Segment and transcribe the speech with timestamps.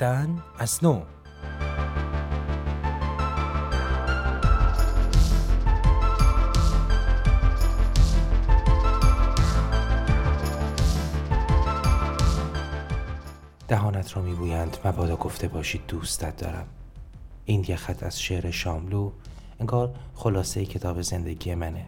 [0.00, 1.00] زیستن از نو.
[13.68, 16.66] دهانت را میبویند مبادا گفته باشید دوستت دارم.
[17.44, 19.10] این یه خط از شعر شاملو
[19.60, 21.86] انگار خلاصه کتاب زندگی منه.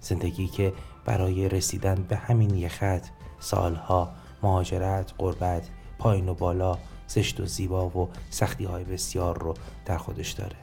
[0.00, 0.72] زندگی که
[1.04, 3.06] برای رسیدن به همین یه خط
[3.40, 4.10] سالها
[4.42, 6.78] مهاجرت، قربت، پایین و بالا،
[7.10, 10.56] زشت و زیبا و سختی های بسیار رو در خودش داره.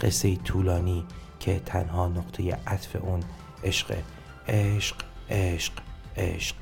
[0.00, 1.04] قصه طولانی
[1.40, 3.20] که تنها نقطه عطف اون
[3.64, 3.96] عشق
[4.48, 4.96] عشق
[5.30, 5.72] عشق
[6.16, 6.56] عشق.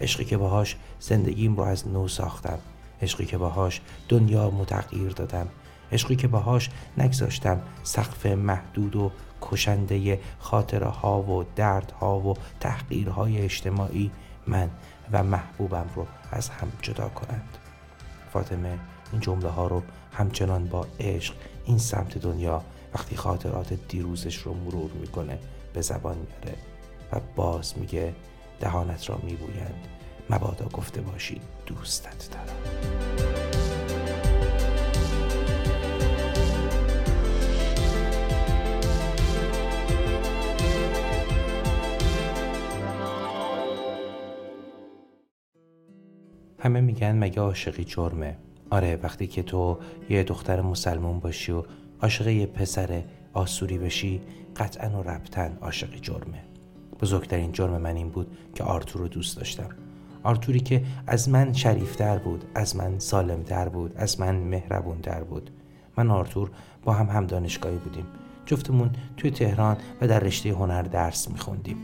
[0.00, 2.58] عشقی که باهاش زندگیم رو از نو ساختم.
[3.02, 5.48] عشقی که باهاش دنیا متغییر دادم.
[5.92, 9.12] عشقی که باهاش نگذاشتم سقف محدود و
[9.42, 14.10] کشنده خاطره ها و دردها و تحقیرهای اجتماعی
[14.46, 14.70] من
[15.12, 17.58] و محبوبم رو از هم جدا کنند.
[18.32, 18.78] فاطمه
[19.12, 22.62] این جمله ها رو همچنان با عشق این سمت دنیا
[22.94, 25.38] وقتی خاطرات دیروزش رو مرور می‌کنه
[25.74, 26.58] به زبان میاره
[27.12, 28.14] و باز میگه
[28.60, 29.88] دهانت را میبویند.
[30.30, 33.11] مبادا گفته باشید دوستت دارم.
[46.62, 48.36] همه میگن مگه عاشقی جرمه.
[48.70, 49.78] آره وقتی که تو
[50.10, 51.62] یه دختر مسلمون باشی و
[52.02, 54.20] عاشق یه پسر آسوری بشی
[54.56, 56.42] قطعا و ربطن عاشقی جرمه.
[57.00, 59.68] بزرگترین جرم من این بود که آرتور رو دوست داشتم.
[60.22, 65.50] آرتوری که از من شریفتر بود از من سالمتر بود از من مهربونتر بود.
[65.96, 66.50] من آرتور
[66.82, 68.06] با هم هم دانشگاهی بودیم.
[68.46, 71.76] جفتمون توی تهران و در رشته هنر درس میخوندیم.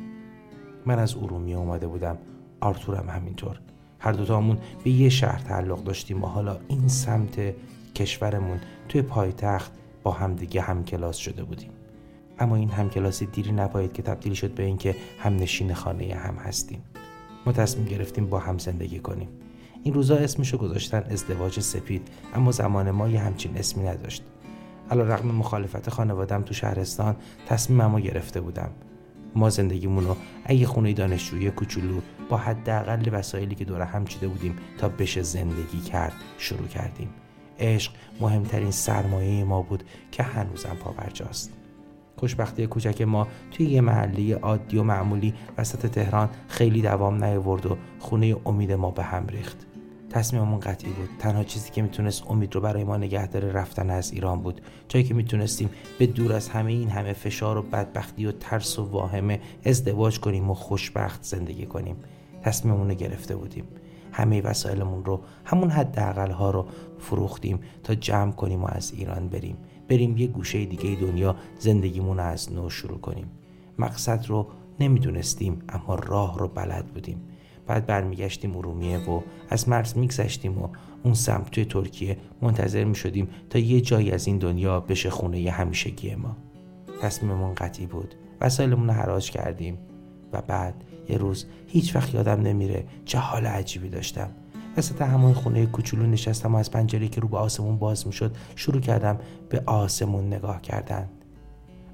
[0.86, 2.18] من از ارومیه اومده بودم.
[2.60, 3.60] آرتورم همینطور.
[3.98, 7.54] هر دوتامون به یه شهر تعلق داشتیم و حالا این سمت
[7.94, 9.72] کشورمون توی پایتخت
[10.02, 11.70] با همدیگه هم کلاس شده بودیم.
[12.38, 16.82] اما این همکلاسی دیری نباید که تبدیل شد به اینکه هم نشین خانه هم هستیم.
[17.46, 19.28] ما تصمیم گرفتیم با هم زندگی کنیم.
[19.82, 24.22] این روزا اسمشو گذاشتن ازدواج سپید اما زمان ما یه همچین اسمی نداشت.
[24.90, 27.16] علا رقم مخالفت خانوادم تو شهرستان
[27.48, 28.70] تصمیممو گرفته بودم.
[29.34, 34.56] ما زندگیمون رو اگه خونه دانشجویی کوچولو با حداقل وسایلی که دور هم چیده بودیم
[34.78, 37.08] تا بشه زندگی کرد شروع کردیم.
[37.58, 41.52] عشق مهمترین سرمایه ما بود که هنوزم پاورجاست
[42.16, 47.76] خوشبختی کوچک ما توی یه محله عادی و معمولی وسط تهران خیلی دوام نیاورد و
[47.98, 49.66] خونه امید ما به هم ریخت.
[50.10, 51.08] تصمیممون قطعی بود.
[51.18, 54.60] تنها چیزی که می‌تونست امید رو برای ما نگه داره رفتن از ایران بود.
[54.88, 58.84] جایی که می‌تونستیم به دور از همه این همه فشار و بدبختی و ترس و
[58.84, 61.96] واهمه ازدواج کنیم و خوشبخت زندگی کنیم.
[62.48, 63.64] تصمیممون رو گرفته بودیم.
[64.12, 66.66] همه وسایلمون رو همون حداقل ها رو
[66.98, 69.56] فروختیم تا جمع کنیم و از ایران بریم.
[69.88, 73.26] بریم یه گوشه دیگه دنیا زندگیمون رو از نو شروع کنیم.
[73.78, 74.46] مقصد رو
[74.80, 77.20] نمی‌دونستیم اما راه رو بلد بودیم.
[77.66, 80.68] بعد برمیگشتیم ارومیه و از مرز میگذشتیم و
[81.02, 85.48] اون سمت توی ترکیه منتظر می‌شدیم تا یه جایی از این دنیا بشه خونه ی
[85.48, 86.36] همیشگی ما.
[87.02, 88.14] تصمیممون قطعی بود.
[88.40, 89.78] وسایلمون رو حراج کردیم
[90.32, 94.28] و بعد یه روز هیچ وقت یادم نمیره چه حال عجیبی داشتم.
[94.76, 98.80] وسط همون خونه کوچولو نشستم و از پنجره که رو به آسمون باز می‌شد شروع
[98.80, 101.08] کردم به آسمون نگاه کردن.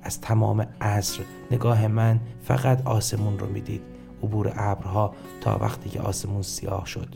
[0.03, 3.83] از تمام عصر نگاه من فقط آسمون رو می‌دید.
[4.23, 7.09] عبور ابرها تا وقتی که آسمون سیاه شد.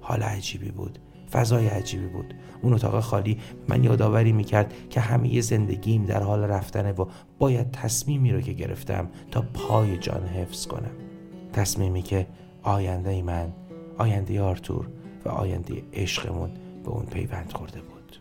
[0.00, 0.98] حال عجیبی بود.
[1.32, 2.34] فضای عجیبی بود.
[2.62, 3.38] اون اتاق خالی
[3.68, 7.06] من یادآوری می‌کرد که همه زندگیم در حال رفتنه و
[7.38, 11.07] باید تصمیمی رو که گرفتم تا پای جان حفظ کنم.
[11.52, 12.26] تصمیمی که
[12.62, 13.52] آینده من
[13.98, 14.88] آینده آرتور
[15.24, 16.50] و آینده عشقمون
[16.84, 18.16] به اون پیوند خورده بود.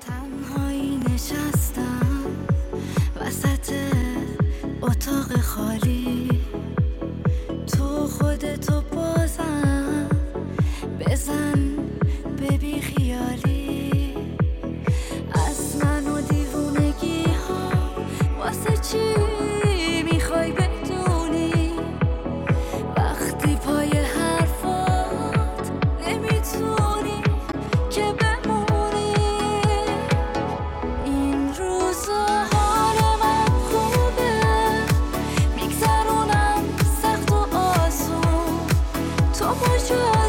[0.00, 2.26] تنهایی نشستم
[3.20, 3.72] وسط
[4.82, 6.21] اتاق خالی.
[39.52, 40.21] 我不说。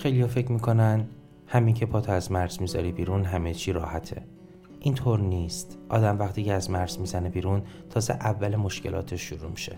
[0.00, 1.06] خیلی فکر می‌کنن
[1.46, 4.22] همین که پاتو از مرز می‌ذاری بیرون همه چی راحته.
[4.80, 5.78] اینطور نیست.
[5.88, 9.76] آدم وقتی که از مرز می‌زنه بیرون تازه اول مشکلاتش شروع میشه.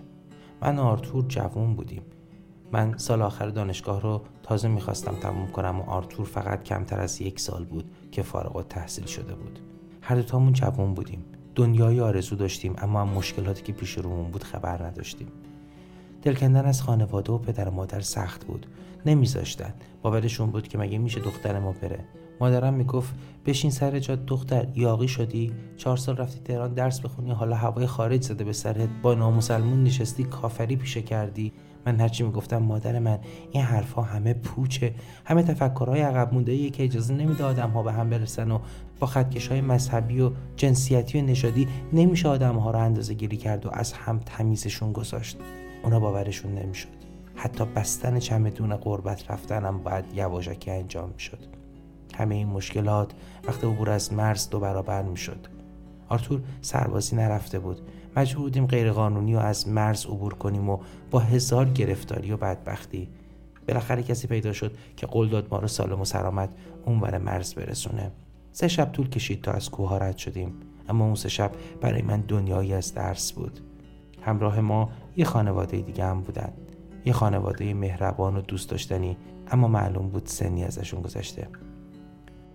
[0.61, 2.03] من آرتور جوون بودیم.
[2.73, 7.41] من سال آخر دانشگاه رو تازه می‌خواستم تموم کنم و آرتور فقط کمتر از یک
[7.41, 9.59] سال بود که فارغ و تحصیل شده بود.
[10.03, 11.25] هر دوتامون جوون بودیم.
[11.55, 15.29] دنیای آرزو داشتیم اما مشکلاتی که پیش رومون بود خبر نداشتیم.
[16.23, 18.67] دلکندن از خانواده و پدر و مادر سخت بود.
[19.07, 19.75] نمیذاشتن.
[20.03, 22.05] باورشون بود که مگه میشه دختر ما بره.
[22.41, 23.15] مادرم می‌گفت
[23.47, 28.23] بشین سر جاد دختر یاقی شدی چهار سال رفتی تهران درس بخونی حالا هوای خارج
[28.23, 31.53] زده به سرت با نامسلمون نشستی کافری پیشه کردی.
[31.87, 33.19] من هرچی می‌گفتم مادر من
[33.51, 34.95] این حرفها همه پوچه.
[35.25, 38.59] همه تفکرهای عقب مونده که اجازه نمیده آدم ها به هم برسن و
[39.01, 43.67] با خطکش های مذهبی و جنسیتی و نژادی نمیشه آدم ها رو اندازه گیری کرد
[43.67, 45.39] و از هم تمیزشون گذاشت.
[45.83, 46.89] اونا باورشون نمی‌شد.
[47.35, 51.39] حتی بستن چمدون قربت رفتنم باید یواشکی انجام می‌شد.
[52.15, 53.13] همه این مشکلات
[53.49, 55.47] وقتی عبور از مرز دو برابر می‌شد
[56.09, 57.81] آرتور سربازی نرفته بود.
[58.17, 60.79] مجبور بودیم غیرقانونی و از مرز عبور کنیم و
[61.11, 63.09] با هزار گرفتاری و بدبختی.
[63.69, 66.51] بالاخره کسی پیدا شد که قول داد ما رو سالم و سلامت
[66.87, 68.11] اونور مرز برسونه.
[68.53, 70.55] سه شب طول کشید تا از کوه رد شدیم.
[70.89, 71.51] اما اون سه شب
[71.81, 73.61] برای من دنیایی از درس بود.
[74.23, 76.53] همراه ما یه خانواده دیگه هم بودن.
[77.05, 79.17] یه خانواده مهربان و دوست داشتنی
[79.51, 81.49] اما معلوم بود سنی ازشون گذشته.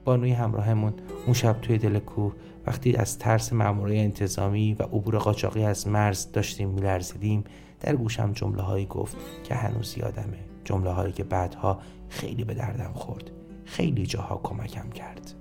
[0.06, 0.94] بانوی همراهمون
[1.26, 2.34] اون شب توی دل کوه
[2.68, 7.44] وقتی از ترس مامورای انتظامی و عبور قاچاقی از مرز داشتیم میلرزیدیم
[7.80, 10.38] در گوشم جمله هایی گفت که هنوز یادمه.
[10.64, 11.80] جمله هایی که بعدها
[12.10, 13.32] خیلی به دردم خورد.
[13.66, 15.34] خیلی جاها کمکم کرد.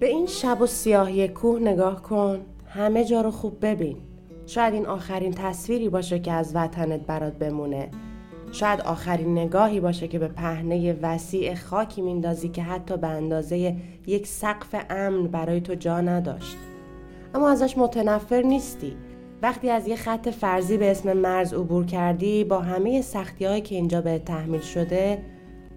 [0.00, 2.40] به این شب و سیاهی کوه نگاه کن.
[2.66, 3.96] همه جا رو خوب ببین.
[4.46, 7.88] شاید این آخرین تصویری باشه که از وطنت برات بمونه.
[8.52, 13.76] شاید آخرین نگاهی باشه که به پهنه وسیع خاکی میندازی که حتی به اندازه
[14.06, 16.56] یک سقف امن برای تو جا نداشت.
[17.34, 18.96] اما ازش متنفر نیستی.
[19.42, 24.00] وقتی از یه خط فرضی به اسم مرز عبور کردی با همه سختی که اینجا
[24.00, 25.22] به تحمیل شده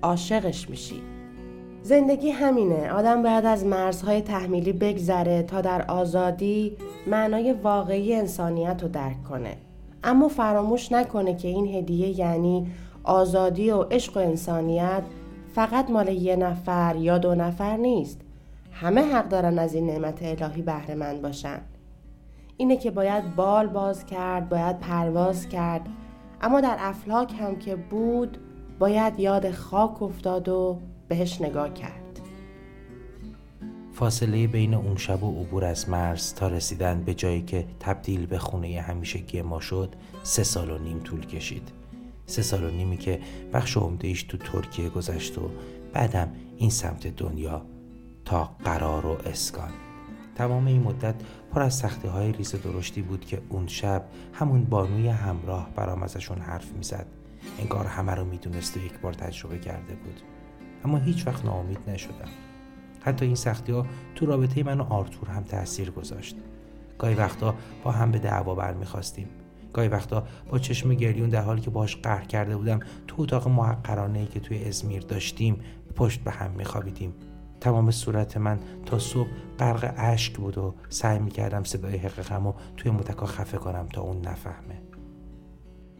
[0.02, 1.02] عاشقش میشی.
[1.84, 2.92] زندگی همینه.
[2.92, 6.78] آدم باید از مرزهای تحمیلی بگذره تا در آزادی
[7.08, 9.58] معنای واقعی انسانیت رو درک کنه.
[10.04, 12.68] اما فراموش نکنه که این هدیه یعنی
[13.04, 15.04] آزادی و عشق و انسانیت
[15.54, 18.22] فقط مال یه نفر یا دو نفر نیست.
[18.72, 21.60] همه حق دارن از این نعمت الهی بهره مند باشن.
[22.58, 25.82] اینه که باید بال باز کرد باید پرواز کرد.
[26.42, 28.38] اما در افلاک هم که بود
[28.80, 30.78] باید یاد خاک افتاد و
[31.08, 32.22] بهش نگاه کرد.
[33.94, 38.40] فاصله بین اون شب و عبور از مرز تا رسیدن به جایی که تبدیل به
[38.40, 41.72] خونه همیشگی ما شد سه سال و نیم طول کشید.
[42.26, 43.20] سه سال و نیمی که
[43.54, 45.50] بخش عمدهش تو ترکیه گذشت و
[45.94, 47.66] بعدم این سمت دنیا
[48.26, 49.72] تا قرار و اسکان.
[50.36, 51.16] تمام این مدت
[51.54, 56.38] پر از سختی های ریز درشتی بود که اون شب همون بانوی همراه برام ازشون
[56.38, 57.06] حرف می‌زد.
[57.60, 60.22] انگار همه رو می‌دونست و یک بار تجربه کرده بود.
[60.88, 62.30] اما هیچ وقت ناامید نشدم.
[63.02, 66.36] حتی این سختی ها تو رابطه من و آرتور هم تاثیر گذاشت.
[66.98, 69.28] گاهی وقتا با هم به دعوا برمیخواستیم.
[69.74, 74.26] گاهی وقتا با چشم گریون در حالی که باش قهر کرده بودم تو اتاق محقرانه
[74.26, 75.60] که توی ازمیر داشتیم
[75.96, 77.14] پشت به هم میخوابیدیم.
[77.62, 79.30] تمام صورت من تا صبح
[79.60, 84.18] غرق اشک بود و سعی می‌کردم صدای حقیقم و توی متکا خفه کنم تا اون
[84.22, 84.82] نفهمه.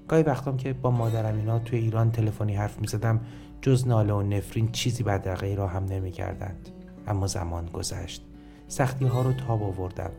[0.08, 3.22] گاهی وقتام که با مادرم اینا توی ایران تلفنی حرف می‌زدم
[3.62, 6.70] جز ناله و نفرین چیزی بدرقه را هم نمی‌کردند.
[7.08, 8.22] اما زمان گذشت.
[8.68, 10.12] سختی ها رو تاب آوردم.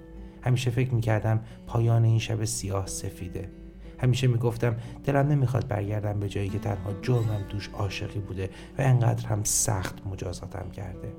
[0.43, 3.51] همیشه فکر می‌کردم پایان این شب سیاه سفیده.
[3.99, 9.27] همیشه می‌گفتم دلم نمی‌خواد برگردم به جایی که تنها جرمم دوش عاشقی بوده و انقدر
[9.27, 11.13] هم سخت مجازاتم کرده.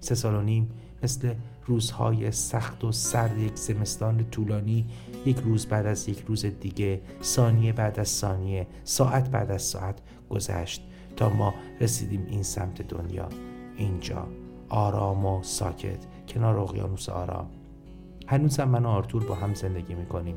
[0.00, 0.70] سه سال و نیم
[1.02, 1.34] مثل
[1.66, 4.86] روزهای سخت و سرد یک زمستان طولانی
[5.26, 9.98] یک روز بعد از یک روز دیگه ثانیه بعد از ثانیه ساعت بعد از ساعت
[10.30, 10.82] گذشت.
[11.16, 13.28] تا ما رسیدیم این سمت دنیا.
[13.76, 14.26] اینجا
[14.68, 17.46] آرام و ساکت کنار اقیانوس آرام.
[18.26, 20.36] هنوزم من و آرتور با هم زندگی می‌کنیم.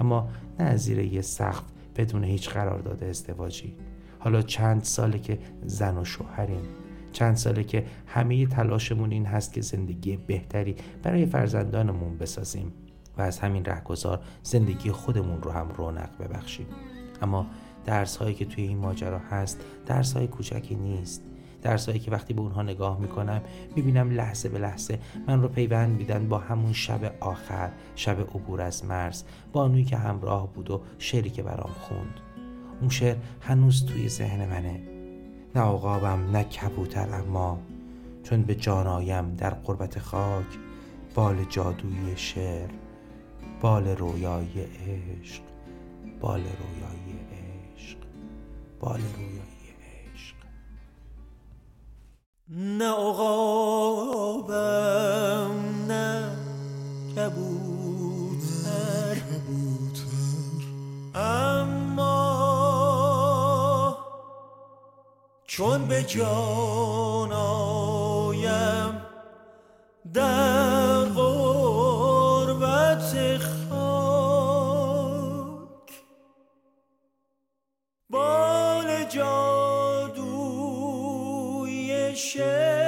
[0.00, 1.62] اما نه از زیر یه سقف
[1.96, 3.74] بدون هیچ قرارداد ازدواجی.
[4.18, 6.62] حالا چند ساله که زن و شوهریم.
[7.12, 12.72] چند ساله که همه تلاشمون این هست که زندگی بهتری برای فرزندانمون بسازیم
[13.18, 16.66] و از همین رهگذار زندگی خودمون رو هم رونق ببخشیم.
[17.22, 17.46] اما
[17.88, 21.22] درس هایی که توی این ماجرا هست درس های کوچکی نیست.
[21.62, 23.42] درسایی که وقتی به اونها نگاه می‌کنم
[23.76, 28.84] می‌بینم لحظه به لحظه من رو پیوند میدن با همون شب آخر شب عبور از
[28.84, 32.20] مرز بانویی که همراه بود و شعری که برام خوند.
[32.80, 34.80] اون شعر هنوز توی ذهن منه.
[35.54, 37.58] نه عقابم نه کبوتر اما
[38.22, 40.58] چون به جانایم در قربت خاک
[41.14, 42.68] بال جادویی شعر
[43.60, 45.42] بال رویای عشق
[46.20, 47.07] بال رویای
[48.80, 49.68] بال رویای
[50.14, 50.36] عشق.
[52.48, 54.34] نه عقابم
[55.88, 56.36] نه
[57.16, 58.08] کبوتر.
[61.14, 62.18] اما
[65.46, 66.97] چون به جان
[79.08, 80.16] جادوی
[82.16, 82.87] شعر.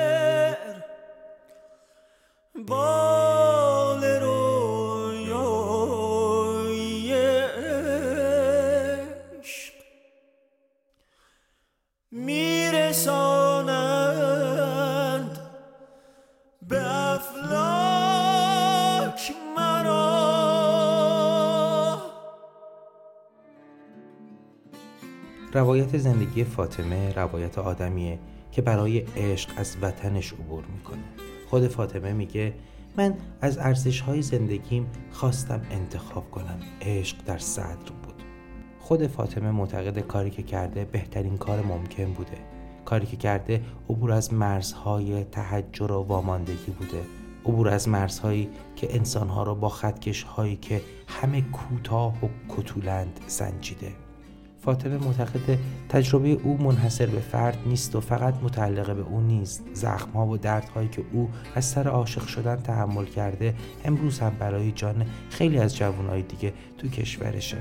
[25.52, 28.18] روایت زندگی فاطمه روایت آدمیه
[28.52, 31.04] که برای عشق از وطنش عبور می‌کنه.
[31.48, 32.54] خود فاطمه میگه
[32.96, 36.58] من از ارزش های زندگیم خواستم انتخاب کنم.
[36.82, 38.22] عشق در صدر بود.
[38.80, 42.38] خود فاطمه معتقد کاری که کرده بهترین کار ممکن بوده.
[42.84, 47.02] کاری که کرده عبور از مرزهای تحجر و واماندگی بوده.
[47.44, 53.92] عبور از مرزهایی که انسانها را با خطکش هایی که همه کوتاه و کتولند سنجیده.
[54.60, 60.26] فاطمه معتقد تجربه او منحصر به فرد نیست و فقط متعلق به او نیست زخمها
[60.26, 65.58] و دردهایی که او از سر عاشق شدن تحمل کرده امروز هم برای جان خیلی
[65.58, 67.58] از جوانهای دیگه تو کشورشه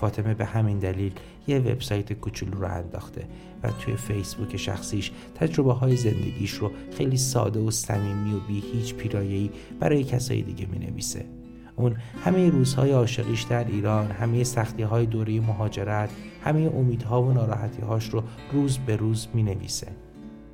[0.00, 1.12] فاطمه به همین دلیل
[1.46, 3.24] یه وبسایت کوچولو رو انداخته
[3.62, 8.94] و توی فیسبوک شخصیش تجربه های زندگیش رو خیلی ساده و صمیمی و بی هیچ
[8.94, 11.39] پیرایه‌ای برای کسای دیگه می نویسه.
[11.80, 16.10] اون همه روزهای عاشقیش در ایران همه سختی های دوره مهاجرت
[16.44, 18.22] همه امیدها و ناراحتی هاش رو
[18.52, 19.86] روز به روز می نویسه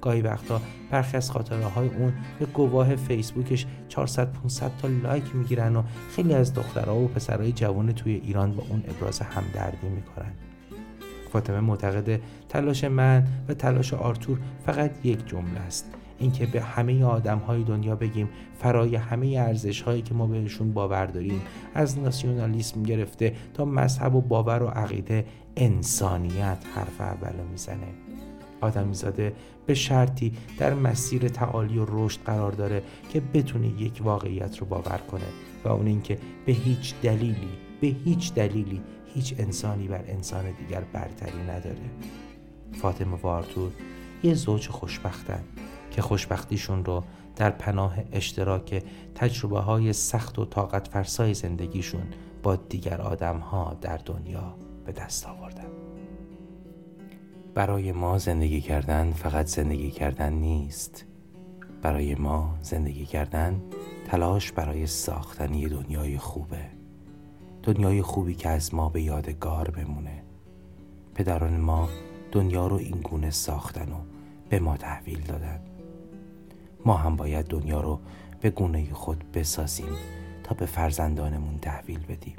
[0.00, 5.76] گاهی وقتا برخی از خاطره های اون به گواه فیسبوکش 400 500 تا لایک می‌گیرن
[5.76, 5.82] و
[6.16, 10.32] خیلی از دخترها و پسرهای جوان توی ایران با اون ابراز همدردی می‌کنن.
[11.32, 16.05] فاطمه معتقده تلاش من و تلاش آرتور فقط یک جمله است.
[16.18, 21.06] اینکه به همه آدم های دنیا بگیم فرای همه ارزش هایی که ما بهشون باور
[21.06, 21.42] داریم.
[21.74, 25.24] از ناسیونالیسم گرفته تا مذهب و باور و عقیده
[25.56, 27.86] انسانیت حرف اولو می‌زنه.
[28.60, 29.32] آدمیزاده
[29.66, 32.82] به شرطی در مسیر تعالی و رشد قرار داره
[33.12, 35.26] که بتونه یک واقعیت رو باور کنه
[35.64, 37.48] و اون اینکه به هیچ دلیلی
[37.80, 38.82] به هیچ دلیلی
[39.14, 41.90] هیچ انسانی بر انسان دیگر برتری نداره.
[42.72, 43.72] فاطمه و آرتور
[44.22, 45.44] یه زوج خوشبختن.
[45.96, 47.04] که خوشبختیشون رو
[47.36, 48.84] در پناه اشتراک
[49.14, 52.02] تجربه های سخت و طاقت فرسای زندگیشون
[52.42, 54.54] با دیگر آدم ها در دنیا
[54.86, 55.68] به دست آوردن.
[57.54, 61.04] برای ما زندگی کردن فقط زندگی کردن نیست.
[61.82, 63.62] برای ما زندگی کردن
[64.06, 66.64] تلاش برای ساختن یه دنیای خوبه.
[67.62, 70.22] دنیای خوبی که از ما به یادگار بمونه.
[71.14, 71.88] پدران ما
[72.32, 73.96] دنیا رو این گونه ساختن و
[74.48, 75.75] به ما تحویل دادن.
[76.86, 78.00] ما هم باید دنیا رو
[78.40, 79.96] به گونه خود بسازیم
[80.44, 82.36] تا به فرزندانمون تحویل بدیم.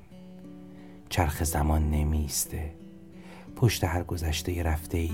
[1.10, 2.72] چرخ زمان نمیسته
[3.56, 5.12] پشت هر گذشته رفته ای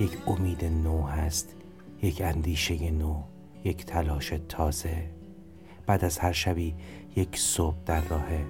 [0.00, 1.54] یک امید نو هست
[2.02, 3.22] یک اندیشه نو
[3.64, 5.06] یک تلاش تازه.
[5.86, 6.74] بعد از هر شبی
[7.16, 8.44] یک صبح در راهه.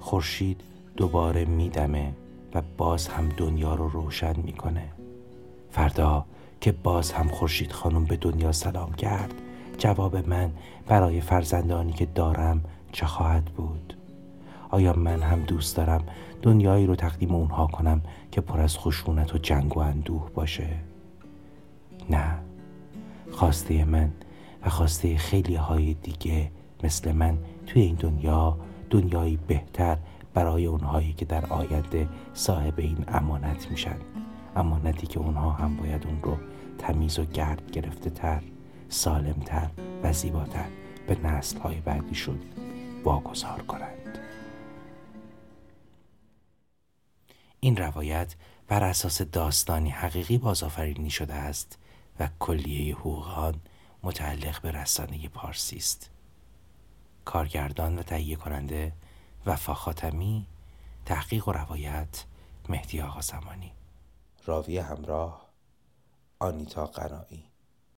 [0.00, 0.60] خورشید
[0.96, 2.12] دوباره میدمه
[2.54, 4.88] و باز هم دنیا رو روشن می‌کنه.
[5.70, 6.26] فردا
[6.60, 9.34] که باز هم خورشید خانم به دنیا سلام کرد
[9.78, 10.50] جواب من
[10.86, 13.94] برای فرزندانی که دارم چه خواهد بود؟
[14.70, 16.04] آیا من هم دوست دارم
[16.42, 20.68] دنیایی رو تقدیم اونها کنم که پر از خشونت و جنگ و اندوه باشه؟
[22.10, 22.38] نه.
[23.30, 24.10] خواسته من
[24.62, 26.50] و خواسته خیلی های دیگه
[26.84, 28.56] مثل من توی این دنیا
[28.90, 29.96] دنیایی بهتر
[30.34, 33.96] برای اونهایی که در آینده صاحب این امانت میشن.
[34.56, 36.36] امانتی که اونها هم باید اون رو
[36.78, 38.42] تمیز و گرد گرفته تر
[38.92, 39.70] سالمتر
[40.02, 40.68] و زیباتر
[41.06, 42.40] به نسل های بعدیشون
[43.04, 44.18] واگذار کنند.
[47.60, 48.34] این روایت
[48.68, 51.78] بر اساس داستانی حقیقی بازآفرینی شده است
[52.20, 53.60] و کلیه حقوق آن
[54.02, 56.10] متعلق به رسانه پارسی است.
[57.24, 58.92] کارگردان و تهیه کننده
[59.46, 60.46] وفا خاتمی
[61.04, 62.24] تحقیق و روایت
[62.68, 63.72] مهدی آقا زمانی.
[64.46, 65.48] راوی همراه
[66.38, 67.51] آنیتا قنایی.